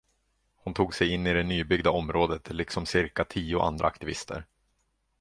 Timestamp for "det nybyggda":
1.33-1.91